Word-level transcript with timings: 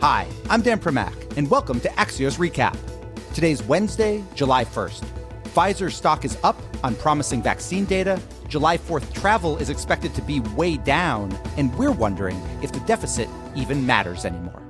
Hi, 0.00 0.26
I'm 0.48 0.62
Dan 0.62 0.80
Primack, 0.80 1.36
and 1.36 1.50
welcome 1.50 1.78
to 1.80 1.88
Axios 1.90 2.38
Recap. 2.38 2.74
Today's 3.34 3.62
Wednesday, 3.62 4.24
July 4.34 4.64
1st. 4.64 5.04
Pfizer 5.44 5.92
stock 5.92 6.24
is 6.24 6.38
up 6.42 6.56
on 6.82 6.94
promising 6.94 7.42
vaccine 7.42 7.84
data. 7.84 8.18
July 8.48 8.78
4th 8.78 9.12
travel 9.12 9.58
is 9.58 9.68
expected 9.68 10.14
to 10.14 10.22
be 10.22 10.40
way 10.40 10.78
down, 10.78 11.38
and 11.58 11.76
we're 11.78 11.92
wondering 11.92 12.40
if 12.62 12.72
the 12.72 12.80
deficit 12.80 13.28
even 13.54 13.84
matters 13.84 14.24
anymore. 14.24 14.62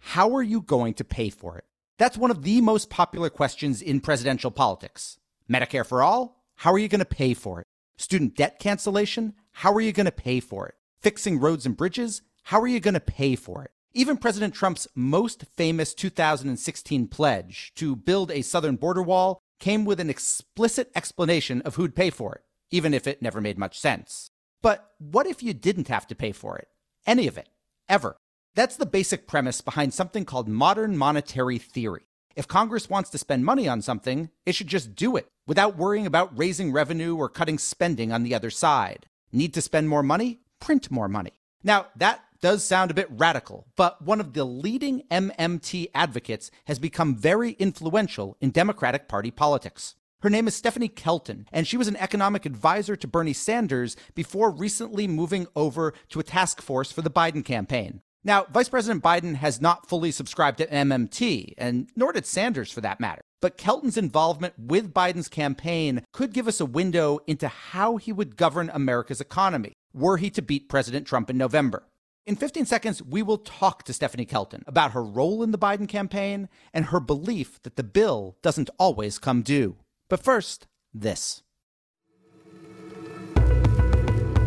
How 0.00 0.36
are 0.36 0.42
you 0.42 0.60
going 0.60 0.92
to 0.92 1.04
pay 1.04 1.30
for 1.30 1.56
it? 1.56 1.64
That's 1.96 2.18
one 2.18 2.30
of 2.30 2.42
the 2.42 2.60
most 2.60 2.90
popular 2.90 3.30
questions 3.30 3.80
in 3.80 4.00
presidential 4.00 4.50
politics. 4.50 5.18
Medicare 5.50 5.86
for 5.86 6.02
all? 6.02 6.44
How 6.56 6.74
are 6.74 6.78
you 6.78 6.88
going 6.88 6.98
to 6.98 7.06
pay 7.06 7.32
for 7.32 7.58
it? 7.58 7.66
Student 7.96 8.36
debt 8.36 8.58
cancellation? 8.58 9.32
How 9.52 9.72
are 9.72 9.80
you 9.80 9.92
going 9.92 10.04
to 10.04 10.12
pay 10.12 10.40
for 10.40 10.66
it? 10.66 10.74
Fixing 11.02 11.40
roads 11.40 11.64
and 11.64 11.78
bridges? 11.78 12.20
How 12.42 12.60
are 12.60 12.66
you 12.66 12.78
going 12.78 12.92
to 12.92 13.00
pay 13.00 13.34
for 13.34 13.64
it? 13.64 13.70
Even 13.94 14.18
President 14.18 14.52
Trump's 14.52 14.86
most 14.94 15.46
famous 15.56 15.94
2016 15.94 17.08
pledge 17.08 17.72
to 17.76 17.96
build 17.96 18.30
a 18.30 18.42
southern 18.42 18.76
border 18.76 19.02
wall 19.02 19.40
came 19.58 19.86
with 19.86 19.98
an 19.98 20.10
explicit 20.10 20.92
explanation 20.94 21.62
of 21.62 21.76
who'd 21.76 21.96
pay 21.96 22.10
for 22.10 22.34
it, 22.34 22.42
even 22.70 22.92
if 22.92 23.06
it 23.06 23.22
never 23.22 23.40
made 23.40 23.56
much 23.56 23.80
sense. 23.80 24.28
But 24.60 24.90
what 24.98 25.26
if 25.26 25.42
you 25.42 25.54
didn't 25.54 25.88
have 25.88 26.06
to 26.08 26.14
pay 26.14 26.32
for 26.32 26.58
it? 26.58 26.68
Any 27.06 27.26
of 27.26 27.38
it. 27.38 27.48
Ever. 27.88 28.18
That's 28.54 28.76
the 28.76 28.84
basic 28.84 29.26
premise 29.26 29.62
behind 29.62 29.94
something 29.94 30.26
called 30.26 30.48
modern 30.48 30.98
monetary 30.98 31.56
theory. 31.56 32.02
If 32.36 32.46
Congress 32.46 32.90
wants 32.90 33.08
to 33.10 33.18
spend 33.18 33.46
money 33.46 33.66
on 33.66 33.80
something, 33.80 34.28
it 34.44 34.54
should 34.54 34.66
just 34.66 34.94
do 34.94 35.16
it 35.16 35.28
without 35.46 35.78
worrying 35.78 36.04
about 36.04 36.36
raising 36.38 36.72
revenue 36.72 37.16
or 37.16 37.30
cutting 37.30 37.56
spending 37.56 38.12
on 38.12 38.22
the 38.22 38.34
other 38.34 38.50
side. 38.50 39.06
Need 39.32 39.54
to 39.54 39.62
spend 39.62 39.88
more 39.88 40.02
money? 40.02 40.40
Print 40.60 40.90
more 40.90 41.08
money. 41.08 41.32
Now, 41.62 41.86
that 41.96 42.22
does 42.40 42.64
sound 42.64 42.90
a 42.90 42.94
bit 42.94 43.08
radical, 43.10 43.66
but 43.76 44.02
one 44.02 44.20
of 44.20 44.32
the 44.32 44.44
leading 44.44 45.02
MMT 45.10 45.90
advocates 45.94 46.50
has 46.66 46.78
become 46.78 47.14
very 47.14 47.52
influential 47.52 48.36
in 48.40 48.50
Democratic 48.50 49.08
Party 49.08 49.30
politics. 49.30 49.94
Her 50.22 50.30
name 50.30 50.46
is 50.46 50.54
Stephanie 50.54 50.88
Kelton, 50.88 51.46
and 51.52 51.66
she 51.66 51.76
was 51.76 51.88
an 51.88 51.96
economic 51.96 52.44
advisor 52.44 52.94
to 52.96 53.08
Bernie 53.08 53.32
Sanders 53.32 53.96
before 54.14 54.50
recently 54.50 55.06
moving 55.08 55.46
over 55.56 55.94
to 56.10 56.20
a 56.20 56.24
task 56.24 56.60
force 56.60 56.92
for 56.92 57.02
the 57.02 57.10
Biden 57.10 57.44
campaign. 57.44 58.02
Now, 58.22 58.44
Vice 58.52 58.68
President 58.68 59.02
Biden 59.02 59.36
has 59.36 59.62
not 59.62 59.88
fully 59.88 60.10
subscribed 60.10 60.58
to 60.58 60.66
MMT, 60.66 61.54
and 61.56 61.88
nor 61.96 62.12
did 62.12 62.26
Sanders 62.26 62.70
for 62.70 62.82
that 62.82 63.00
matter. 63.00 63.22
But 63.40 63.56
Kelton's 63.56 63.96
involvement 63.96 64.52
with 64.58 64.92
Biden's 64.92 65.28
campaign 65.28 66.04
could 66.12 66.34
give 66.34 66.46
us 66.46 66.60
a 66.60 66.66
window 66.66 67.20
into 67.26 67.48
how 67.48 67.96
he 67.96 68.12
would 68.12 68.36
govern 68.36 68.70
America's 68.74 69.22
economy 69.22 69.72
were 69.92 70.16
he 70.16 70.30
to 70.30 70.42
beat 70.42 70.68
President 70.68 71.06
Trump 71.06 71.30
in 71.30 71.38
November. 71.38 71.84
In 72.26 72.36
15 72.36 72.66
seconds, 72.66 73.02
we 73.02 73.22
will 73.22 73.38
talk 73.38 73.82
to 73.84 73.92
Stephanie 73.92 74.26
Kelton 74.26 74.62
about 74.66 74.92
her 74.92 75.02
role 75.02 75.42
in 75.42 75.50
the 75.50 75.58
Biden 75.58 75.88
campaign 75.88 76.48
and 76.72 76.86
her 76.86 77.00
belief 77.00 77.60
that 77.62 77.76
the 77.76 77.82
bill 77.82 78.36
doesn't 78.42 78.70
always 78.78 79.18
come 79.18 79.42
due. 79.42 79.76
But 80.08 80.22
first, 80.22 80.66
this. 80.92 81.42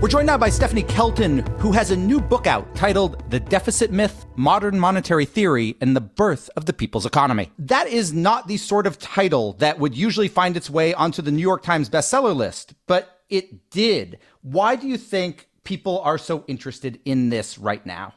We're 0.03 0.09
joined 0.09 0.27
now 0.27 0.37
by 0.37 0.49
Stephanie 0.49 0.83
Kelton, 0.83 1.45
who 1.59 1.71
has 1.71 1.91
a 1.91 1.95
new 1.95 2.19
book 2.19 2.45
out 2.45 2.75
titled 2.75 3.23
The 3.31 3.39
Deficit 3.39 3.89
Myth 3.89 4.25
Modern 4.35 4.77
Monetary 4.77 5.23
Theory 5.23 5.77
and 5.79 5.95
the 5.95 6.01
Birth 6.01 6.49
of 6.57 6.65
the 6.65 6.73
People's 6.73 7.05
Economy. 7.05 7.53
That 7.57 7.87
is 7.87 8.11
not 8.11 8.49
the 8.49 8.57
sort 8.57 8.85
of 8.85 8.99
title 8.99 9.53
that 9.59 9.79
would 9.79 9.95
usually 9.95 10.27
find 10.27 10.57
its 10.57 10.69
way 10.69 10.93
onto 10.93 11.21
the 11.21 11.31
New 11.31 11.41
York 11.41 11.63
Times 11.63 11.89
bestseller 11.89 12.35
list, 12.35 12.73
but 12.85 13.12
it 13.29 13.69
did. 13.69 14.19
Why 14.41 14.75
do 14.75 14.87
you 14.87 14.97
think 14.97 15.49
people 15.63 15.99
are 16.01 16.17
so 16.17 16.43
interested 16.47 16.99
in 17.05 17.29
this 17.29 17.57
right 17.57 17.85
now? 17.85 18.13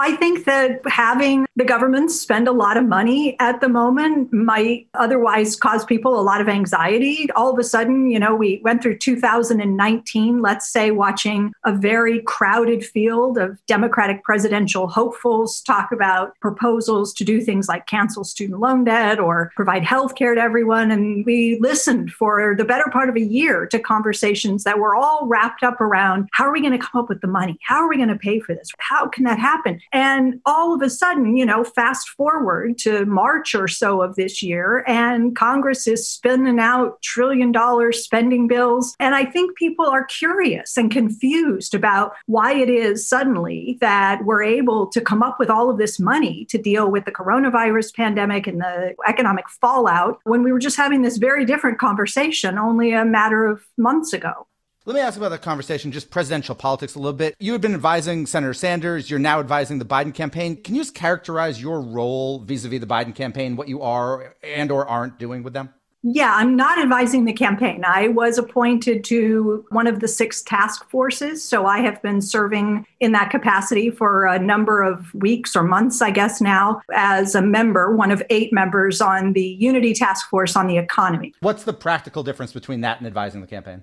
I 0.00 0.16
think 0.16 0.44
that 0.44 0.80
having 0.86 1.46
the 1.56 1.64
government 1.64 2.10
spend 2.10 2.48
a 2.48 2.52
lot 2.52 2.76
of 2.76 2.84
money 2.84 3.36
at 3.38 3.60
the 3.60 3.68
moment 3.68 4.32
might 4.32 4.88
otherwise 4.94 5.56
cause 5.56 5.84
people 5.84 6.18
a 6.18 6.22
lot 6.22 6.40
of 6.40 6.48
anxiety. 6.48 7.28
All 7.36 7.52
of 7.52 7.58
a 7.58 7.64
sudden, 7.64 8.10
you 8.10 8.18
know, 8.18 8.34
we 8.34 8.60
went 8.64 8.82
through 8.82 8.98
2019, 8.98 10.40
let's 10.40 10.70
say, 10.70 10.90
watching 10.90 11.52
a 11.64 11.74
very 11.74 12.22
crowded 12.22 12.84
field 12.84 13.36
of 13.38 13.58
Democratic 13.66 14.24
presidential 14.24 14.88
hopefuls 14.88 15.60
talk 15.60 15.92
about 15.92 16.38
proposals 16.40 17.12
to 17.14 17.24
do 17.24 17.40
things 17.40 17.68
like 17.68 17.86
cancel 17.86 18.24
student 18.24 18.60
loan 18.60 18.84
debt 18.84 19.18
or 19.18 19.52
provide 19.54 19.84
health 19.84 20.14
care 20.14 20.34
to 20.34 20.40
everyone. 20.40 20.90
And 20.90 21.24
we 21.26 21.58
listened 21.60 22.12
for 22.12 22.54
the 22.56 22.64
better 22.64 22.90
part 22.90 23.08
of 23.08 23.16
a 23.16 23.20
year 23.20 23.66
to 23.66 23.78
conversations 23.78 24.64
that 24.64 24.78
were 24.78 24.96
all 24.96 25.26
wrapped 25.26 25.62
up 25.62 25.80
around 25.80 26.28
how 26.32 26.44
are 26.44 26.52
we 26.52 26.60
going 26.60 26.72
to 26.72 26.78
come 26.78 27.02
up 27.02 27.08
with 27.08 27.20
the 27.20 27.26
money? 27.26 27.58
How 27.62 27.82
are 27.82 27.88
we 27.88 27.96
going 27.96 28.08
to 28.08 28.16
pay 28.16 28.40
for 28.40 28.54
this? 28.54 28.70
How 28.78 29.08
can 29.08 29.24
that 29.24 29.38
happen? 29.38 29.80
And 29.92 30.40
all 30.46 30.74
of 30.74 30.82
a 30.82 30.90
sudden, 30.90 31.36
you 31.36 31.44
know, 31.44 31.64
fast 31.64 32.08
forward 32.10 32.78
to 32.78 33.04
March 33.06 33.54
or 33.54 33.68
so 33.68 34.02
of 34.02 34.16
this 34.16 34.42
year, 34.42 34.84
and 34.86 35.34
Congress 35.34 35.86
is 35.86 36.08
spinning 36.08 36.58
out 36.58 37.00
trillion 37.02 37.52
dollar 37.52 37.92
spending 37.92 38.46
bills. 38.46 38.94
And 39.00 39.14
I 39.14 39.24
think 39.24 39.56
people 39.56 39.86
are 39.86 40.04
curious 40.04 40.76
and 40.76 40.90
confused 40.90 41.74
about 41.74 42.12
why 42.26 42.54
it 42.54 42.70
is 42.70 43.08
suddenly 43.08 43.78
that 43.80 44.24
we're 44.24 44.42
able 44.42 44.86
to 44.88 45.00
come 45.00 45.22
up 45.22 45.38
with 45.38 45.50
all 45.50 45.70
of 45.70 45.78
this 45.78 45.98
money 45.98 46.44
to 46.46 46.58
deal 46.58 46.90
with 46.90 47.04
the 47.04 47.12
coronavirus 47.12 47.94
pandemic 47.94 48.46
and 48.46 48.60
the 48.60 48.94
economic 49.08 49.48
fallout 49.48 50.20
when 50.24 50.42
we 50.42 50.52
were 50.52 50.58
just 50.58 50.76
having 50.76 51.02
this 51.02 51.16
very 51.16 51.44
different 51.44 51.78
conversation 51.78 52.58
only 52.58 52.92
a 52.92 53.04
matter 53.04 53.46
of 53.46 53.62
months 53.76 54.12
ago. 54.12 54.46
Let 54.86 54.94
me 54.94 55.02
ask 55.02 55.18
about 55.18 55.28
the 55.28 55.36
conversation, 55.36 55.92
just 55.92 56.10
presidential 56.10 56.54
politics 56.54 56.94
a 56.94 56.98
little 56.98 57.12
bit. 57.12 57.36
You 57.38 57.52
had 57.52 57.60
been 57.60 57.74
advising 57.74 58.24
Senator 58.24 58.54
Sanders. 58.54 59.10
You're 59.10 59.18
now 59.18 59.38
advising 59.38 59.78
the 59.78 59.84
Biden 59.84 60.14
campaign. 60.14 60.56
Can 60.56 60.74
you 60.74 60.80
just 60.80 60.94
characterize 60.94 61.60
your 61.60 61.82
role 61.82 62.38
vis-a-vis 62.38 62.80
the 62.80 62.86
Biden 62.86 63.14
campaign, 63.14 63.56
what 63.56 63.68
you 63.68 63.82
are 63.82 64.34
and 64.42 64.70
or 64.70 64.88
aren't 64.88 65.18
doing 65.18 65.42
with 65.42 65.52
them? 65.52 65.68
Yeah, 66.02 66.32
I'm 66.34 66.56
not 66.56 66.78
advising 66.78 67.26
the 67.26 67.34
campaign. 67.34 67.84
I 67.86 68.08
was 68.08 68.38
appointed 68.38 69.04
to 69.04 69.66
one 69.68 69.86
of 69.86 70.00
the 70.00 70.08
six 70.08 70.40
task 70.40 70.88
forces. 70.88 71.44
So 71.44 71.66
I 71.66 71.80
have 71.80 72.00
been 72.00 72.22
serving 72.22 72.86
in 73.00 73.12
that 73.12 73.28
capacity 73.28 73.90
for 73.90 74.24
a 74.24 74.38
number 74.38 74.82
of 74.82 75.12
weeks 75.12 75.54
or 75.54 75.62
months, 75.62 76.00
I 76.00 76.10
guess 76.10 76.40
now, 76.40 76.80
as 76.94 77.34
a 77.34 77.42
member, 77.42 77.94
one 77.94 78.10
of 78.10 78.22
eight 78.30 78.50
members 78.50 79.02
on 79.02 79.34
the 79.34 79.44
Unity 79.44 79.92
Task 79.92 80.30
Force 80.30 80.56
on 80.56 80.68
the 80.68 80.78
economy. 80.78 81.34
What's 81.40 81.64
the 81.64 81.74
practical 81.74 82.22
difference 82.22 82.54
between 82.54 82.80
that 82.80 82.96
and 82.96 83.06
advising 83.06 83.42
the 83.42 83.46
campaign? 83.46 83.82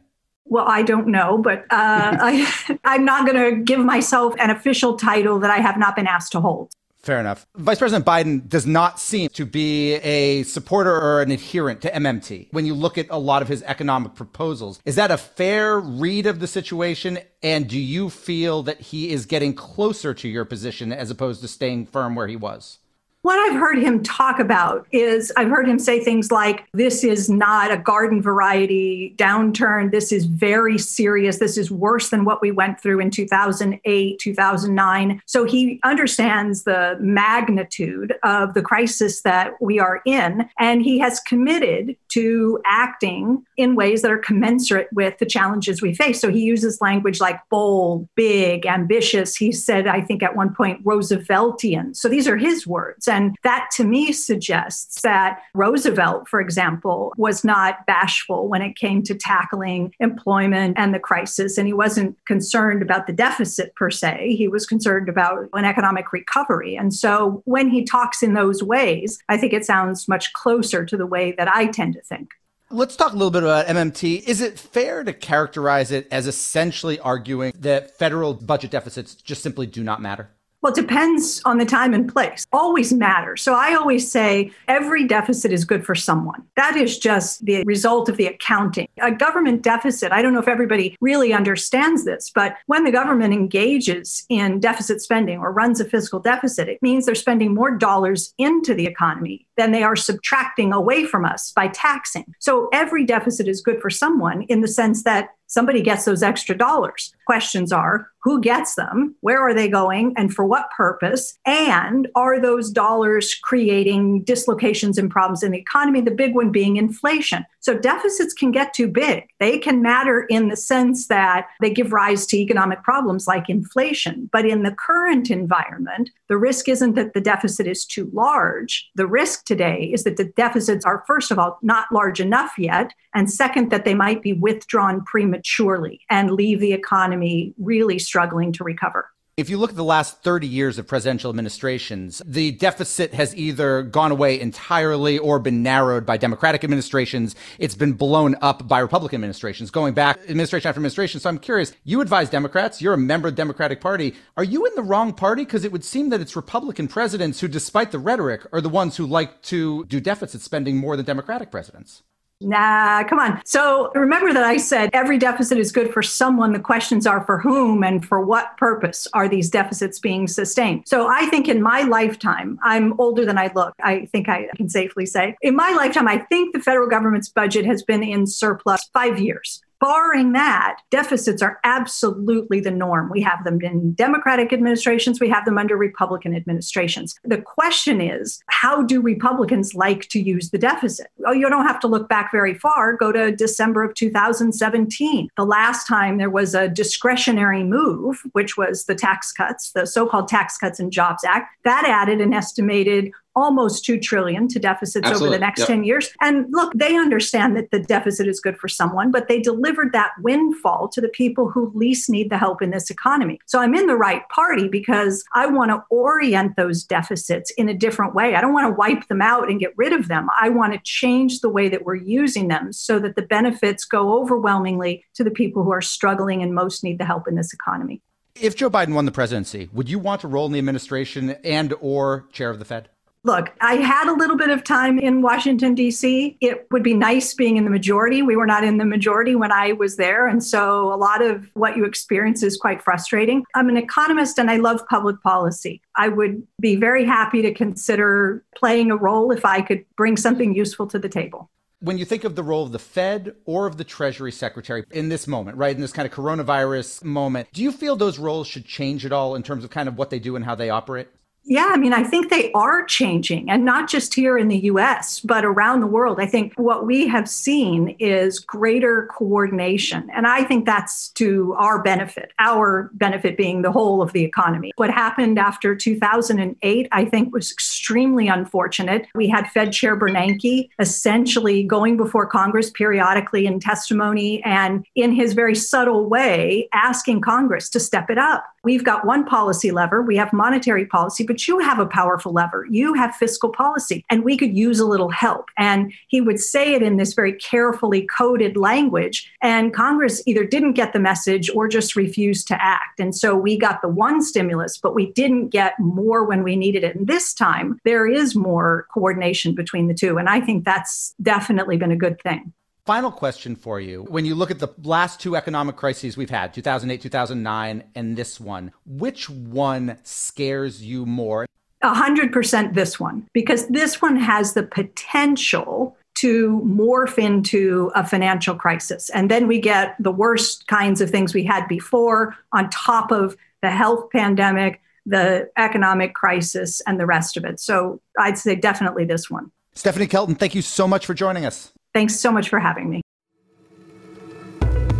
Well, 0.49 0.65
I 0.67 0.81
don't 0.81 1.07
know, 1.07 1.37
but 1.37 1.59
uh, 1.59 1.65
I, 1.71 2.77
I'm 2.83 3.05
not 3.05 3.25
going 3.25 3.55
to 3.55 3.61
give 3.61 3.79
myself 3.79 4.33
an 4.39 4.49
official 4.49 4.97
title 4.97 5.39
that 5.39 5.51
I 5.51 5.57
have 5.57 5.77
not 5.77 5.95
been 5.95 6.07
asked 6.07 6.31
to 6.33 6.41
hold. 6.41 6.71
Fair 7.07 7.21
enough. 7.21 7.47
Vice 7.55 7.79
President 7.79 8.05
Biden 8.05 8.49
does 8.49 8.65
not 8.65 8.99
seem 8.99 9.29
to 9.29 9.45
be 9.45 9.93
a 9.93 10.43
supporter 10.43 10.93
or 10.93 11.21
an 11.21 11.31
adherent 11.31 11.79
to 11.83 11.89
MMT 11.89 12.49
when 12.51 12.65
you 12.65 12.73
look 12.73 12.97
at 12.97 13.07
a 13.09 13.17
lot 13.17 13.41
of 13.41 13.47
his 13.47 13.63
economic 13.63 14.13
proposals. 14.13 14.81
Is 14.83 14.95
that 14.95 15.09
a 15.09 15.17
fair 15.17 15.79
read 15.79 16.25
of 16.25 16.41
the 16.41 16.47
situation? 16.47 17.19
And 17.41 17.69
do 17.69 17.79
you 17.79 18.09
feel 18.09 18.61
that 18.63 18.81
he 18.81 19.11
is 19.11 19.25
getting 19.25 19.53
closer 19.53 20.13
to 20.15 20.27
your 20.27 20.43
position 20.43 20.91
as 20.91 21.09
opposed 21.09 21.39
to 21.43 21.47
staying 21.47 21.85
firm 21.85 22.13
where 22.13 22.27
he 22.27 22.35
was? 22.35 22.79
What 23.27 23.39
I've 23.39 23.59
heard 23.59 23.77
him 23.77 24.03
talk 24.03 24.39
about 24.39 24.87
is 24.93 25.33
I've 25.35 25.49
heard 25.49 25.67
him 25.67 25.79
say 25.79 25.99
things 25.99 26.31
like, 26.31 26.63
this 26.71 27.03
is 27.03 27.29
not 27.29 27.71
a 27.71 27.77
garden 27.77 28.21
variety 28.21 29.13
downturn. 29.17 29.91
This 29.91 30.13
is 30.13 30.23
very 30.23 30.77
serious. 30.77 31.37
This 31.37 31.57
is 31.57 31.69
worse 31.69 32.09
than 32.09 32.23
what 32.23 32.41
we 32.41 32.51
went 32.51 32.79
through 32.79 33.01
in 33.01 33.11
2008, 33.11 34.17
2009. 34.17 35.21
So 35.25 35.43
he 35.43 35.81
understands 35.83 36.63
the 36.63 36.95
magnitude 37.01 38.13
of 38.23 38.53
the 38.53 38.61
crisis 38.61 39.19
that 39.23 39.61
we 39.61 39.77
are 39.77 40.01
in. 40.05 40.49
And 40.57 40.81
he 40.81 40.97
has 40.99 41.19
committed 41.19 41.97
to 42.11 42.61
acting 42.65 43.45
in 43.57 43.75
ways 43.75 44.03
that 44.03 44.11
are 44.11 44.17
commensurate 44.17 44.87
with 44.93 45.17
the 45.17 45.25
challenges 45.25 45.81
we 45.81 45.93
face. 45.93 46.21
So 46.21 46.31
he 46.31 46.43
uses 46.43 46.79
language 46.79 47.19
like 47.19 47.41
bold, 47.49 48.07
big, 48.15 48.65
ambitious. 48.65 49.35
He 49.35 49.51
said, 49.51 49.85
I 49.85 49.99
think 49.99 50.23
at 50.23 50.37
one 50.37 50.55
point, 50.55 50.81
Rooseveltian. 50.85 51.93
So 51.93 52.07
these 52.07 52.25
are 52.25 52.37
his 52.37 52.65
words. 52.65 53.09
And 53.17 53.35
that 53.41 53.69
to 53.77 53.83
me 53.83 54.11
suggests 54.11 55.01
that 55.01 55.41
Roosevelt, 55.55 56.27
for 56.27 56.39
example, 56.39 57.13
was 57.17 57.43
not 57.43 57.83
bashful 57.87 58.47
when 58.47 58.61
it 58.61 58.75
came 58.75 59.01
to 59.03 59.15
tackling 59.15 59.91
employment 59.99 60.77
and 60.77 60.93
the 60.93 60.99
crisis. 60.99 61.57
And 61.57 61.65
he 61.65 61.73
wasn't 61.73 62.15
concerned 62.25 62.83
about 62.83 63.07
the 63.07 63.13
deficit 63.13 63.73
per 63.73 63.89
se. 63.89 64.35
He 64.35 64.47
was 64.47 64.67
concerned 64.67 65.09
about 65.09 65.49
an 65.53 65.65
economic 65.65 66.13
recovery. 66.13 66.75
And 66.75 66.93
so 66.93 67.41
when 67.45 67.71
he 67.71 67.83
talks 67.83 68.21
in 68.21 68.35
those 68.35 68.61
ways, 68.61 69.17
I 69.29 69.37
think 69.37 69.51
it 69.51 69.65
sounds 69.65 70.07
much 70.07 70.31
closer 70.33 70.85
to 70.85 70.95
the 70.95 71.07
way 71.07 71.31
that 71.39 71.47
I 71.47 71.65
tend 71.65 71.95
to 71.95 72.01
think. 72.01 72.29
Let's 72.69 72.95
talk 72.95 73.13
a 73.13 73.15
little 73.15 73.31
bit 73.31 73.41
about 73.41 73.65
MMT. 73.65 74.27
Is 74.27 74.41
it 74.41 74.59
fair 74.59 75.03
to 75.03 75.13
characterize 75.13 75.89
it 75.89 76.07
as 76.11 76.27
essentially 76.27 76.99
arguing 76.99 77.53
that 77.57 77.97
federal 77.97 78.35
budget 78.35 78.69
deficits 78.69 79.15
just 79.15 79.41
simply 79.41 79.65
do 79.65 79.83
not 79.83 80.03
matter? 80.03 80.29
Well, 80.61 80.73
it 80.73 80.81
depends 80.81 81.41
on 81.45 81.59
the 81.59 81.65
time 81.65 81.93
and 81.93 82.11
place. 82.11 82.45
Always 82.51 82.91
matters. 82.91 83.43
So 83.43 83.53
I 83.53 83.75
always 83.75 84.11
say 84.11 84.51
every 84.67 85.05
deficit 85.05 85.51
is 85.51 85.65
good 85.65 85.85
for 85.85 85.93
someone. 85.93 86.43
That 86.55 86.75
is 86.75 86.97
just 86.97 87.45
the 87.45 87.63
result 87.63 88.09
of 88.09 88.17
the 88.17 88.25
accounting. 88.25 88.87
A 88.99 89.11
government 89.11 89.61
deficit, 89.61 90.11
I 90.11 90.21
don't 90.21 90.33
know 90.33 90.39
if 90.39 90.47
everybody 90.47 90.97
really 90.99 91.31
understands 91.31 92.05
this, 92.05 92.31
but 92.33 92.57
when 92.65 92.85
the 92.85 92.91
government 92.91 93.33
engages 93.33 94.25
in 94.29 94.59
deficit 94.59 95.01
spending 95.01 95.37
or 95.37 95.51
runs 95.51 95.79
a 95.79 95.85
fiscal 95.85 96.19
deficit, 96.19 96.67
it 96.67 96.81
means 96.81 97.05
they're 97.05 97.15
spending 97.15 97.53
more 97.53 97.77
dollars 97.77 98.33
into 98.39 98.73
the 98.73 98.87
economy 98.87 99.45
than 99.57 99.71
they 99.71 99.83
are 99.83 99.95
subtracting 99.95 100.73
away 100.73 101.05
from 101.05 101.23
us 101.23 101.51
by 101.55 101.67
taxing. 101.67 102.25
So 102.39 102.69
every 102.73 103.05
deficit 103.05 103.47
is 103.47 103.61
good 103.61 103.79
for 103.81 103.89
someone 103.89 104.43
in 104.43 104.61
the 104.61 104.67
sense 104.67 105.03
that 105.03 105.29
somebody 105.47 105.81
gets 105.81 106.05
those 106.05 106.23
extra 106.23 106.57
dollars. 106.57 107.13
Questions 107.25 107.71
are 107.71 108.09
who 108.21 108.41
gets 108.41 108.75
them, 108.75 109.15
where 109.21 109.39
are 109.39 109.53
they 109.53 109.69
going, 109.69 110.13
and 110.17 110.33
for 110.33 110.45
what 110.45 110.69
purpose? 110.75 111.37
And 111.45 112.09
are 112.15 112.41
those 112.41 112.69
dollars 112.69 113.33
creating 113.35 114.23
dislocations 114.23 114.97
and 114.97 115.09
problems 115.09 115.43
in 115.43 115.51
the 115.51 115.59
economy? 115.59 116.01
The 116.01 116.11
big 116.11 116.35
one 116.35 116.51
being 116.51 116.75
inflation. 116.75 117.45
So 117.61 117.77
deficits 117.77 118.33
can 118.33 118.51
get 118.51 118.73
too 118.73 118.87
big. 118.87 119.25
They 119.39 119.57
can 119.57 119.81
matter 119.81 120.23
in 120.29 120.49
the 120.49 120.57
sense 120.57 121.07
that 121.07 121.47
they 121.61 121.69
give 121.69 121.93
rise 121.93 122.25
to 122.27 122.37
economic 122.37 122.83
problems 122.83 123.27
like 123.27 123.49
inflation. 123.49 124.29
But 124.31 124.45
in 124.45 124.63
the 124.63 124.71
current 124.71 125.29
environment, 125.29 126.09
the 126.27 126.37
risk 126.37 126.67
isn't 126.67 126.95
that 126.95 127.13
the 127.13 127.21
deficit 127.21 127.65
is 127.65 127.85
too 127.85 128.09
large. 128.13 128.89
The 128.95 129.07
risk 129.07 129.45
today 129.45 129.89
is 129.93 130.03
that 130.03 130.17
the 130.17 130.25
deficits 130.35 130.85
are, 130.85 131.03
first 131.07 131.31
of 131.31 131.39
all, 131.39 131.59
not 131.61 131.87
large 131.91 132.19
enough 132.19 132.53
yet. 132.57 132.91
And 133.13 133.31
second, 133.31 133.71
that 133.71 133.85
they 133.85 133.95
might 133.95 134.21
be 134.21 134.33
withdrawn 134.33 135.03
prematurely 135.05 136.01
and 136.09 136.31
leave 136.31 136.59
the 136.59 136.73
economy 136.73 137.53
really 137.57 137.99
struggling 137.99 138.16
to 138.53 138.63
recover. 138.63 139.09
If 139.37 139.51
you 139.51 139.59
look 139.59 139.69
at 139.69 139.75
the 139.75 139.83
last 139.83 140.23
30 140.23 140.47
years 140.47 140.79
of 140.79 140.87
presidential 140.87 141.29
administrations, 141.29 142.23
the 142.25 142.53
deficit 142.53 143.13
has 143.13 143.35
either 143.35 143.83
gone 143.83 144.09
away 144.09 144.39
entirely 144.39 145.19
or 145.19 145.37
been 145.37 145.61
narrowed 145.61 146.07
by 146.07 146.17
Democratic 146.17 146.63
administrations. 146.63 147.35
It's 147.59 147.75
been 147.75 147.93
blown 147.93 148.35
up 148.41 148.67
by 148.67 148.79
Republican 148.79 149.17
administrations, 149.17 149.69
going 149.69 149.93
back 149.93 150.17
administration 150.27 150.69
after 150.69 150.79
administration. 150.79 151.19
So 151.19 151.29
I'm 151.29 151.37
curious, 151.37 151.71
you 151.83 152.01
advise 152.01 152.31
Democrats, 152.31 152.81
you're 152.81 152.95
a 152.95 152.97
member 152.97 153.27
of 153.27 153.35
the 153.35 153.39
Democratic 153.39 153.79
Party. 153.79 154.15
Are 154.37 154.43
you 154.43 154.65
in 154.65 154.73
the 154.73 154.81
wrong 154.81 155.13
party? 155.13 155.45
Because 155.45 155.63
it 155.63 155.71
would 155.71 155.85
seem 155.85 156.09
that 156.09 156.19
it's 156.19 156.35
Republican 156.35 156.87
presidents 156.87 157.39
who, 157.39 157.47
despite 157.47 157.91
the 157.91 157.99
rhetoric, 157.99 158.41
are 158.51 158.61
the 158.61 158.69
ones 158.69 158.97
who 158.97 159.05
like 159.05 159.43
to 159.43 159.85
do 159.85 159.99
deficit 159.99 160.41
spending 160.41 160.77
more 160.77 160.97
than 160.97 161.05
Democratic 161.05 161.51
presidents. 161.51 162.01
Nah, 162.39 163.03
come 163.05 163.17
on. 163.17 163.41
So 163.45 163.91
remember 163.95 164.31
that 164.31 164.43
I 164.43 164.57
said 164.57 164.91
every 164.93 165.17
deficit 165.17 165.57
is 165.57 165.71
good 165.71 165.91
for 165.91 166.03
someone. 166.03 166.53
The 166.53 166.59
questions 166.59 167.07
are 167.07 167.25
for 167.25 167.39
whom 167.39 167.83
and 167.83 168.05
for 168.05 168.23
what 168.23 168.55
purpose 168.57 169.07
are 169.13 169.27
these 169.27 169.49
deficits 169.49 169.97
being 169.97 170.27
sustained? 170.27 170.83
So 170.85 171.07
I 171.07 171.25
think 171.27 171.47
in 171.47 171.63
my 171.63 171.81
lifetime, 171.81 172.59
I'm 172.61 172.99
older 172.99 173.25
than 173.25 173.39
I 173.39 173.51
look. 173.55 173.73
I 173.81 174.05
think 174.05 174.29
I 174.29 174.49
can 174.55 174.69
safely 174.69 175.07
say. 175.07 175.35
In 175.41 175.55
my 175.55 175.71
lifetime, 175.71 176.07
I 176.07 176.19
think 176.19 176.53
the 176.53 176.61
federal 176.61 176.87
government's 176.87 177.29
budget 177.29 177.65
has 177.65 177.81
been 177.81 178.03
in 178.03 178.27
surplus 178.27 178.87
five 178.93 179.19
years. 179.19 179.63
Barring 179.79 180.31
that, 180.33 180.77
deficits 180.89 181.41
are 181.41 181.59
absolutely 181.63 182.59
the 182.59 182.71
norm. 182.71 183.09
We 183.11 183.21
have 183.21 183.43
them 183.43 183.61
in 183.61 183.93
Democratic 183.93 184.51
administrations, 184.51 185.19
we 185.19 185.29
have 185.29 185.45
them 185.45 185.57
under 185.57 185.77
Republican 185.77 186.35
administrations. 186.35 187.19
The 187.23 187.41
question 187.41 188.01
is, 188.01 188.41
how 188.47 188.81
do 188.83 189.01
Republicans 189.01 189.75
like 189.75 190.09
to 190.09 190.19
use 190.19 190.49
the 190.49 190.57
deficit? 190.57 191.07
Oh, 191.25 191.31
you 191.31 191.47
don't 191.49 191.67
have 191.67 191.79
to 191.81 191.87
look 191.87 192.09
back 192.09 192.31
very 192.31 192.55
far. 192.55 192.95
Go 192.95 193.11
to 193.11 193.31
December 193.31 193.83
of 193.83 193.93
2017. 193.93 195.29
The 195.37 195.45
last 195.45 195.85
time 195.85 196.17
there 196.17 196.29
was 196.29 196.55
a 196.55 196.67
discretionary 196.67 197.63
move, 197.63 198.21
which 198.31 198.57
was 198.57 198.85
the 198.85 198.95
tax 198.95 199.31
cuts, 199.31 199.71
the 199.71 199.85
so 199.85 200.07
called 200.07 200.27
Tax 200.27 200.57
Cuts 200.57 200.79
and 200.79 200.91
Jobs 200.91 201.23
Act, 201.23 201.53
that 201.63 201.85
added 201.87 202.19
an 202.19 202.33
estimated 202.33 203.11
almost 203.37 203.85
2 203.85 203.99
trillion 203.99 204.47
to 204.47 204.57
deficits 204.57 205.05
Absolutely. 205.05 205.27
over 205.27 205.35
the 205.35 205.39
next 205.39 205.59
yep. 205.59 205.67
10 205.67 205.83
years 205.83 206.09
and 206.21 206.47
look 206.49 206.73
they 206.73 206.95
understand 206.95 207.55
that 207.55 207.69
the 207.69 207.79
deficit 207.79 208.27
is 208.27 208.39
good 208.39 208.57
for 208.57 208.67
someone 208.67 209.11
but 209.11 209.27
they 209.27 209.39
delivered 209.39 209.93
that 209.93 210.11
windfall 210.23 210.87
to 210.87 210.99
the 210.99 211.07
people 211.09 211.47
who 211.47 211.71
least 211.75 212.09
need 212.09 212.31
the 212.31 212.37
help 212.37 212.63
in 212.63 212.71
this 212.71 212.89
economy 212.89 213.39
so 213.45 213.59
i'm 213.59 213.75
in 213.75 213.85
the 213.85 213.95
right 213.95 214.27
party 214.29 214.67
because 214.67 215.23
i 215.35 215.45
want 215.45 215.69
to 215.69 215.83
orient 215.91 216.55
those 216.55 216.83
deficits 216.83 217.51
in 217.51 217.69
a 217.69 217.75
different 217.75 218.15
way 218.15 218.33
i 218.33 218.41
don't 218.41 218.53
want 218.53 218.65
to 218.65 218.73
wipe 218.73 219.07
them 219.07 219.21
out 219.21 219.51
and 219.51 219.59
get 219.59 219.71
rid 219.77 219.93
of 219.93 220.07
them 220.07 220.27
i 220.41 220.49
want 220.49 220.73
to 220.73 220.79
change 220.83 221.41
the 221.41 221.49
way 221.49 221.69
that 221.69 221.85
we're 221.85 221.93
using 221.93 222.47
them 222.47 222.73
so 222.73 222.97
that 222.97 223.15
the 223.15 223.21
benefits 223.21 223.85
go 223.85 224.19
overwhelmingly 224.19 225.05
to 225.13 225.23
the 225.23 225.29
people 225.29 225.63
who 225.63 225.71
are 225.71 225.81
struggling 225.81 226.41
and 226.41 226.55
most 226.55 226.83
need 226.83 226.97
the 226.97 227.05
help 227.05 227.27
in 227.27 227.35
this 227.35 227.53
economy 227.53 228.01
if 228.39 228.55
Joe 228.55 228.69
Biden 228.69 228.93
won 228.93 229.05
the 229.05 229.11
presidency, 229.11 229.67
would 229.73 229.89
you 229.89 229.97
want 229.97 230.21
to 230.21 230.27
roll 230.27 230.45
in 230.45 230.51
the 230.51 230.59
administration 230.59 231.31
and 231.43 231.73
or 231.81 232.27
chair 232.31 232.51
of 232.51 232.59
the 232.59 232.65
Fed? 232.65 232.87
Look, 233.23 233.51
I 233.59 233.75
had 233.75 234.07
a 234.07 234.13
little 234.13 234.37
bit 234.37 234.49
of 234.49 234.63
time 234.63 234.99
in 234.99 235.21
Washington, 235.21 235.75
D.C. 235.75 236.37
It 236.39 236.67
would 236.71 236.83
be 236.83 236.93
nice 236.93 237.33
being 237.33 237.57
in 237.57 237.65
the 237.65 237.69
majority. 237.69 238.21
We 238.21 238.35
were 238.35 238.45
not 238.45 238.63
in 238.63 238.77
the 238.77 238.85
majority 238.85 239.35
when 239.35 239.51
I 239.51 239.73
was 239.73 239.97
there. 239.97 240.27
And 240.27 240.43
so 240.43 240.93
a 240.93 240.95
lot 240.95 241.21
of 241.21 241.49
what 241.53 241.75
you 241.75 241.83
experience 241.83 242.41
is 242.41 242.55
quite 242.55 242.81
frustrating. 242.81 243.43
I'm 243.53 243.69
an 243.69 243.77
economist 243.77 244.37
and 244.37 244.49
I 244.49 244.57
love 244.57 244.81
public 244.87 245.21
policy. 245.23 245.81
I 245.95 246.07
would 246.07 246.45
be 246.61 246.75
very 246.75 247.05
happy 247.05 247.41
to 247.41 247.53
consider 247.53 248.43
playing 248.55 248.91
a 248.91 248.95
role 248.95 249.31
if 249.31 249.43
I 249.43 249.61
could 249.61 249.83
bring 249.97 250.15
something 250.15 250.53
useful 250.55 250.87
to 250.87 250.99
the 250.99 251.09
table 251.09 251.49
when 251.79 251.97
you 251.97 252.05
think 252.05 252.23
of 252.23 252.35
the 252.35 252.43
role 252.43 252.63
of 252.63 252.71
the 252.71 252.79
Fed 252.79 253.35
or 253.45 253.67
of 253.67 253.77
the 253.77 253.83
Treasury 253.83 254.31
Secretary 254.31 254.83
in 254.91 255.09
this 255.09 255.27
moment, 255.27 255.57
right, 255.57 255.75
in 255.75 255.81
this 255.81 255.91
kind 255.91 256.07
of 256.07 256.11
coronavirus 256.11 257.03
moment, 257.03 257.47
do 257.53 257.61
you 257.61 257.71
feel 257.71 257.95
those 257.95 258.17
roles 258.17 258.47
should 258.47 258.65
change 258.65 259.05
at 259.05 259.11
all 259.11 259.35
in 259.35 259.43
terms 259.43 259.63
of 259.63 259.69
kind 259.69 259.87
of 259.87 259.97
what 259.97 260.09
they 260.09 260.19
do 260.19 260.35
and 260.35 260.43
how 260.43 260.55
they 260.55 260.69
operate? 260.69 261.07
Yeah, 261.49 261.69
I 261.71 261.77
mean, 261.77 261.93
I 261.93 262.03
think 262.03 262.29
they 262.29 262.51
are 262.51 262.83
changing, 262.83 263.49
and 263.49 263.63
not 263.63 263.89
just 263.89 264.13
here 264.13 264.37
in 264.37 264.49
the 264.49 264.65
US, 264.65 265.21
but 265.21 265.45
around 265.45 265.79
the 265.79 265.87
world. 265.87 266.19
I 266.19 266.25
think 266.25 266.51
what 266.57 266.85
we 266.85 267.07
have 267.07 267.29
seen 267.29 267.95
is 267.99 268.37
greater 268.37 269.07
coordination. 269.13 270.09
And 270.13 270.27
I 270.27 270.43
think 270.43 270.65
that's 270.65 271.07
to 271.11 271.55
our 271.57 271.81
benefit, 271.81 272.33
our 272.37 272.91
benefit 272.95 273.37
being 273.37 273.61
the 273.61 273.71
whole 273.71 274.01
of 274.01 274.11
the 274.11 274.25
economy. 274.25 274.73
What 274.75 274.89
happened 274.89 275.39
after 275.39 275.73
2008, 275.73 276.89
I 276.91 277.05
think, 277.05 277.33
was 277.33 277.49
extremely 277.49 278.27
unfortunate. 278.27 279.07
We 279.15 279.29
had 279.29 279.47
Fed 279.47 279.71
Chair 279.71 279.97
Bernanke 279.97 280.67
essentially 280.79 281.63
going 281.63 281.95
before 281.95 282.25
Congress 282.25 282.69
periodically 282.71 283.45
in 283.45 283.61
testimony 283.61 284.43
and 284.43 284.85
in 284.95 285.13
his 285.13 285.31
very 285.31 285.55
subtle 285.55 286.09
way 286.09 286.67
asking 286.73 287.21
Congress 287.21 287.69
to 287.69 287.79
step 287.79 288.09
it 288.09 288.17
up. 288.17 288.43
We've 288.67 288.83
got 288.83 289.05
one 289.05 289.23
policy 289.23 289.71
lever, 289.71 290.01
we 290.01 290.17
have 290.17 290.33
monetary 290.33 290.85
policy, 290.85 291.23
but 291.23 291.47
you 291.47 291.59
have 291.59 291.79
a 291.79 291.85
powerful 291.85 292.33
lever. 292.33 292.67
You 292.69 292.93
have 292.95 293.15
fiscal 293.15 293.49
policy, 293.49 294.03
and 294.09 294.25
we 294.25 294.35
could 294.35 294.57
use 294.57 294.81
a 294.81 294.85
little 294.85 295.07
help. 295.07 295.49
And 295.57 295.93
he 296.09 296.19
would 296.19 296.37
say 296.37 296.73
it 296.73 296.83
in 296.83 296.97
this 296.97 297.13
very 297.13 297.31
carefully 297.31 298.01
coded 298.01 298.57
language. 298.57 299.31
And 299.41 299.73
Congress 299.73 300.21
either 300.25 300.43
didn't 300.43 300.73
get 300.73 300.91
the 300.91 300.99
message 300.99 301.49
or 301.55 301.69
just 301.69 301.95
refused 301.95 302.49
to 302.49 302.61
act. 302.61 302.99
And 302.99 303.15
so 303.15 303.37
we 303.37 303.57
got 303.57 303.81
the 303.81 303.87
one 303.87 304.21
stimulus, 304.21 304.77
but 304.77 304.93
we 304.93 305.13
didn't 305.13 305.47
get 305.47 305.79
more 305.79 306.25
when 306.25 306.43
we 306.43 306.57
needed 306.57 306.83
it. 306.83 306.93
And 306.93 307.07
this 307.07 307.33
time, 307.33 307.79
there 307.85 308.05
is 308.05 308.35
more 308.35 308.85
coordination 308.93 309.55
between 309.55 309.87
the 309.87 309.93
two. 309.93 310.17
And 310.17 310.27
I 310.27 310.41
think 310.41 310.65
that's 310.65 311.15
definitely 311.21 311.77
been 311.77 311.93
a 311.93 311.95
good 311.95 312.21
thing. 312.21 312.51
Final 312.87 313.11
question 313.11 313.57
for 313.57 313.81
you. 313.81 314.03
When 314.03 314.23
you 314.23 314.33
look 314.33 314.49
at 314.49 314.59
the 314.59 314.69
last 314.81 315.19
two 315.19 315.35
economic 315.35 315.75
crises 315.75 316.15
we've 316.15 316.29
had, 316.29 316.53
2008, 316.53 317.01
2009, 317.01 317.83
and 317.95 318.15
this 318.15 318.39
one, 318.39 318.71
which 318.85 319.29
one 319.29 319.97
scares 320.03 320.81
you 320.81 321.05
more? 321.05 321.45
A 321.81 321.93
hundred 321.93 322.31
percent 322.31 322.75
this 322.75 322.97
one, 322.97 323.27
because 323.33 323.67
this 323.67 324.01
one 324.01 324.15
has 324.15 324.53
the 324.53 324.63
potential 324.63 325.97
to 326.19 326.61
morph 326.65 327.17
into 327.17 327.91
a 327.93 328.07
financial 328.07 328.55
crisis. 328.55 329.09
And 329.09 329.29
then 329.29 329.47
we 329.47 329.59
get 329.59 329.97
the 329.99 330.09
worst 330.09 330.67
kinds 330.67 331.01
of 331.01 331.09
things 331.09 331.33
we 331.33 331.43
had 331.43 331.67
before 331.67 332.37
on 332.53 332.69
top 332.69 333.11
of 333.11 333.35
the 333.61 333.69
health 333.69 334.09
pandemic, 334.13 334.79
the 335.05 335.49
economic 335.57 336.15
crisis, 336.15 336.81
and 336.87 337.01
the 337.01 337.05
rest 337.05 337.35
of 337.35 337.43
it. 337.43 337.59
So 337.59 337.99
I'd 338.17 338.37
say 338.37 338.55
definitely 338.55 339.03
this 339.03 339.29
one. 339.29 339.51
Stephanie 339.73 340.07
Kelton, 340.07 340.35
thank 340.35 340.55
you 340.55 340.61
so 340.61 340.87
much 340.87 341.05
for 341.05 341.13
joining 341.13 341.45
us. 341.45 341.73
Thanks 341.93 342.19
so 342.19 342.31
much 342.31 342.49
for 342.49 342.59
having 342.59 342.89
me. 342.89 343.01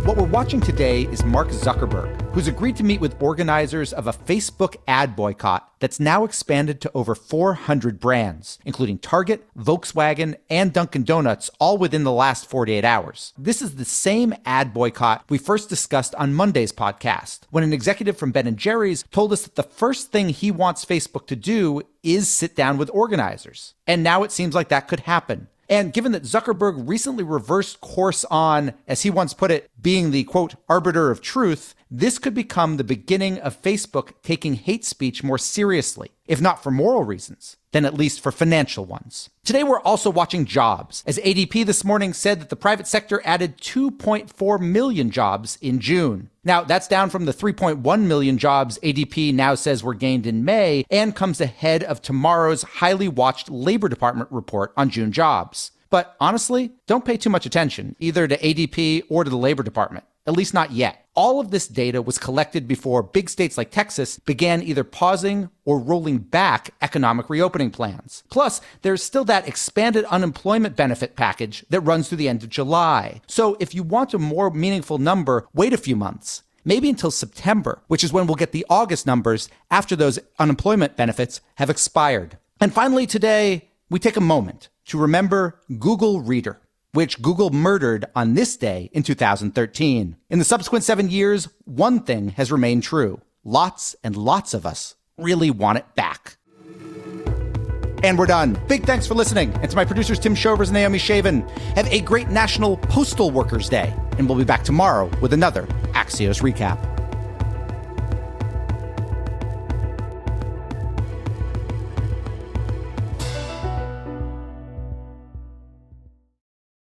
What 0.08 0.16
we're 0.16 0.24
watching 0.24 0.62
today 0.62 1.02
is 1.02 1.22
Mark 1.22 1.48
Zuckerberg, 1.48 2.32
who's 2.32 2.48
agreed 2.48 2.76
to 2.76 2.82
meet 2.82 2.98
with 2.98 3.22
organizers 3.22 3.92
of 3.92 4.06
a 4.06 4.14
Facebook 4.14 4.76
ad 4.88 5.14
boycott 5.14 5.70
that's 5.80 6.00
now 6.00 6.24
expanded 6.24 6.80
to 6.80 6.90
over 6.94 7.14
400 7.14 8.00
brands, 8.00 8.58
including 8.64 8.98
Target, 9.00 9.46
Volkswagen, 9.54 10.36
and 10.48 10.72
Dunkin' 10.72 11.02
Donuts, 11.04 11.50
all 11.60 11.76
within 11.76 12.04
the 12.04 12.12
last 12.12 12.48
48 12.48 12.86
hours. 12.86 13.34
This 13.36 13.60
is 13.60 13.74
the 13.74 13.84
same 13.84 14.34
ad 14.46 14.72
boycott 14.72 15.24
we 15.28 15.36
first 15.36 15.68
discussed 15.68 16.14
on 16.14 16.32
Monday's 16.32 16.72
podcast, 16.72 17.40
when 17.50 17.62
an 17.62 17.74
executive 17.74 18.16
from 18.16 18.32
Ben 18.32 18.56
& 18.56 18.56
Jerry's 18.56 19.04
told 19.10 19.30
us 19.34 19.42
that 19.42 19.56
the 19.56 19.62
first 19.62 20.10
thing 20.10 20.30
he 20.30 20.50
wants 20.50 20.86
Facebook 20.86 21.26
to 21.26 21.36
do 21.36 21.82
is 22.02 22.30
sit 22.30 22.56
down 22.56 22.78
with 22.78 22.90
organizers. 22.94 23.74
And 23.86 24.02
now 24.02 24.22
it 24.22 24.32
seems 24.32 24.54
like 24.54 24.68
that 24.68 24.88
could 24.88 25.00
happen 25.00 25.48
And 25.68 25.92
given 25.92 26.12
that 26.12 26.22
Zuckerberg 26.22 26.88
recently 26.88 27.22
reversed 27.22 27.82
course 27.82 28.24
on, 28.30 28.72
as 28.86 29.02
he 29.02 29.10
once 29.10 29.34
put 29.34 29.50
it, 29.50 29.70
being 29.80 30.10
the 30.10 30.24
quote, 30.24 30.54
arbiter 30.68 31.10
of 31.10 31.20
truth, 31.20 31.74
this 31.90 32.18
could 32.18 32.34
become 32.34 32.76
the 32.76 32.84
beginning 32.84 33.38
of 33.38 33.60
Facebook 33.60 34.12
taking 34.22 34.54
hate 34.54 34.84
speech 34.84 35.22
more 35.22 35.36
seriously, 35.36 36.10
if 36.26 36.40
not 36.40 36.62
for 36.62 36.70
moral 36.70 37.04
reasons, 37.04 37.57
then 37.72 37.84
at 37.84 37.94
least 37.94 38.20
for 38.20 38.32
financial 38.32 38.84
ones. 38.84 39.30
Today, 39.44 39.62
we're 39.62 39.80
also 39.80 40.10
watching 40.10 40.44
jobs, 40.44 41.02
as 41.06 41.18
ADP 41.18 41.66
this 41.66 41.84
morning 41.84 42.12
said 42.12 42.40
that 42.40 42.48
the 42.48 42.56
private 42.56 42.86
sector 42.86 43.22
added 43.24 43.58
2.4 43.58 44.60
million 44.60 45.10
jobs 45.10 45.58
in 45.60 45.78
June. 45.78 46.30
Now, 46.44 46.64
that's 46.64 46.88
down 46.88 47.10
from 47.10 47.24
the 47.24 47.32
3.1 47.32 48.02
million 48.02 48.38
jobs 48.38 48.78
ADP 48.82 49.34
now 49.34 49.54
says 49.54 49.82
were 49.82 49.94
gained 49.94 50.26
in 50.26 50.44
May 50.44 50.84
and 50.90 51.16
comes 51.16 51.40
ahead 51.40 51.82
of 51.84 52.02
tomorrow's 52.02 52.62
highly 52.62 53.08
watched 53.08 53.50
Labor 53.50 53.88
Department 53.88 54.30
report 54.32 54.72
on 54.76 54.90
June 54.90 55.12
jobs. 55.12 55.72
But 55.90 56.16
honestly, 56.20 56.72
don't 56.86 57.04
pay 57.04 57.16
too 57.16 57.30
much 57.30 57.46
attention 57.46 57.96
either 57.98 58.28
to 58.28 58.36
ADP 58.36 59.04
or 59.08 59.24
to 59.24 59.30
the 59.30 59.36
Labor 59.36 59.62
Department 59.62 60.04
at 60.28 60.36
least 60.36 60.54
not 60.54 60.70
yet. 60.72 61.06
All 61.18 61.40
of 61.40 61.50
this 61.50 61.66
data 61.66 62.00
was 62.00 62.16
collected 62.16 62.68
before 62.68 63.02
big 63.02 63.28
states 63.28 63.58
like 63.58 63.72
Texas 63.72 64.20
began 64.20 64.62
either 64.62 64.84
pausing 64.84 65.50
or 65.64 65.80
rolling 65.80 66.18
back 66.18 66.70
economic 66.80 67.28
reopening 67.28 67.72
plans. 67.72 68.22
Plus, 68.30 68.60
there's 68.82 69.02
still 69.02 69.24
that 69.24 69.48
expanded 69.48 70.04
unemployment 70.04 70.76
benefit 70.76 71.16
package 71.16 71.64
that 71.70 71.80
runs 71.80 72.08
through 72.08 72.18
the 72.18 72.28
end 72.28 72.44
of 72.44 72.50
July. 72.50 73.20
So 73.26 73.56
if 73.58 73.74
you 73.74 73.82
want 73.82 74.14
a 74.14 74.18
more 74.20 74.48
meaningful 74.48 74.98
number, 74.98 75.48
wait 75.52 75.72
a 75.72 75.76
few 75.76 75.96
months. 75.96 76.44
Maybe 76.64 76.88
until 76.88 77.10
September, 77.10 77.82
which 77.88 78.04
is 78.04 78.12
when 78.12 78.28
we'll 78.28 78.36
get 78.36 78.52
the 78.52 78.66
August 78.70 79.04
numbers 79.04 79.48
after 79.72 79.96
those 79.96 80.20
unemployment 80.38 80.96
benefits 80.96 81.40
have 81.56 81.68
expired. 81.68 82.38
And 82.60 82.72
finally, 82.72 83.08
today, 83.08 83.70
we 83.90 83.98
take 83.98 84.16
a 84.16 84.20
moment 84.20 84.68
to 84.84 84.98
remember 84.98 85.58
Google 85.80 86.20
Reader 86.20 86.60
which 86.92 87.20
Google 87.22 87.50
murdered 87.50 88.06
on 88.14 88.34
this 88.34 88.56
day 88.56 88.90
in 88.92 89.02
2013. 89.02 90.16
In 90.30 90.38
the 90.38 90.44
subsequent 90.44 90.84
seven 90.84 91.10
years, 91.10 91.48
one 91.64 92.00
thing 92.00 92.30
has 92.30 92.52
remained 92.52 92.82
true. 92.82 93.20
Lots 93.44 93.96
and 94.02 94.16
lots 94.16 94.54
of 94.54 94.66
us 94.66 94.94
really 95.16 95.50
want 95.50 95.78
it 95.78 95.94
back. 95.94 96.36
And 98.02 98.16
we're 98.16 98.26
done. 98.26 98.56
Big 98.68 98.84
thanks 98.84 99.06
for 99.06 99.14
listening. 99.14 99.52
And 99.54 99.68
to 99.70 99.76
my 99.76 99.84
producers, 99.84 100.18
Tim 100.18 100.34
Shovers 100.34 100.68
and 100.68 100.74
Naomi 100.74 100.98
Shavin. 100.98 101.48
Have 101.74 101.88
a 101.88 102.00
great 102.00 102.28
National 102.28 102.76
Postal 102.76 103.30
Workers 103.30 103.68
Day. 103.68 103.92
And 104.18 104.28
we'll 104.28 104.38
be 104.38 104.44
back 104.44 104.62
tomorrow 104.62 105.10
with 105.20 105.32
another 105.32 105.64
Axios 105.94 106.40
recap. 106.40 106.97